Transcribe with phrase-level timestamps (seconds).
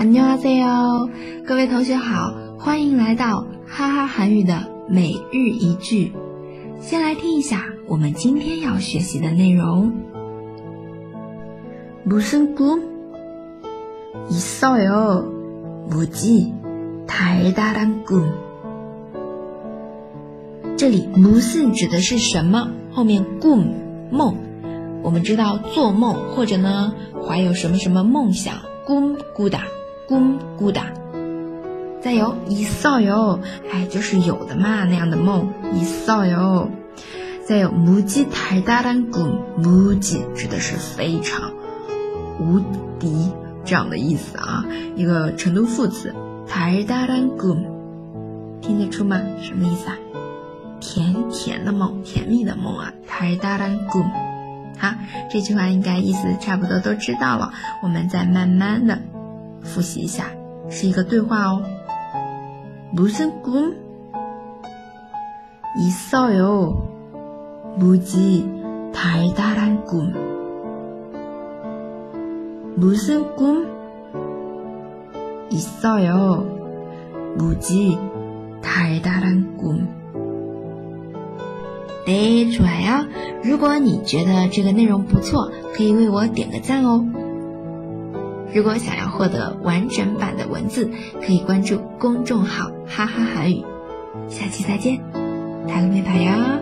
[0.00, 1.10] 안녕하세 요，
[1.44, 6.12] 各位同学好，欢迎来到哈哈韩语的每日一句。
[6.80, 9.92] 先来听一下我们今天要学习的内容。
[12.08, 12.80] 무슨꿈
[14.30, 15.24] 있어요
[15.90, 16.52] 무지
[17.08, 18.24] 태다란꿈
[20.76, 22.68] 这里무슨指的是什么？
[22.92, 23.72] 后面꿈
[24.12, 24.36] 梦，
[25.02, 26.94] 我们知道做梦或者呢
[27.26, 28.54] 怀有什么什么梦想，
[28.86, 29.62] 꿈꾸 다。
[30.08, 30.86] 咕咕哒，
[32.00, 33.40] 再有一扫哟，
[33.70, 36.70] 哎，就是有的嘛那样的梦一扫哟，
[37.46, 41.52] 再有母鸡泰达兰咕母鸡指的是非常
[42.40, 42.58] 无
[42.98, 43.32] 敌
[43.66, 44.64] 这样的意思啊，
[44.96, 46.14] 一个成都副词
[46.48, 47.58] 太达兰咕，
[48.62, 49.20] 听得出吗？
[49.42, 49.96] 什么意思啊？
[50.80, 54.02] 甜甜的梦，甜蜜的梦啊，太达兰咕。
[54.78, 54.94] 好，
[55.30, 57.52] 这句话应该意思差不多都知道了，
[57.82, 58.98] 我们再慢慢的。
[59.62, 60.26] 复习一下，
[60.68, 61.62] 是一个对话哦。
[62.94, 63.74] 무슨꿈
[65.76, 66.74] 있어요
[67.78, 68.44] 무지
[68.94, 70.10] 달달한꿈
[72.78, 73.66] 무슨꿈
[75.50, 76.42] 있어요
[77.36, 77.98] 무지
[78.62, 79.84] 달달한꿈
[82.06, 83.06] 네좋아 요。
[83.44, 87.04] 如果你觉得这个内容不错，可以为我点个赞哦。
[88.54, 90.90] 如果想要获得完整版的文字，
[91.22, 93.62] 可以关注公众号“哈哈韩语”。
[94.28, 94.98] 下期再见，
[95.66, 96.58] 塔个美白呀。